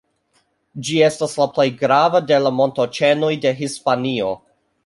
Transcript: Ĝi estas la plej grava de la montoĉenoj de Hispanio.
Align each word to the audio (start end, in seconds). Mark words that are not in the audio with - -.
Ĝi 0.87 0.95
estas 1.07 1.37
la 1.41 1.47
plej 1.57 1.67
grava 1.83 2.23
de 2.31 2.41
la 2.47 2.55
montoĉenoj 2.63 3.33
de 3.47 3.55
Hispanio. 3.63 4.35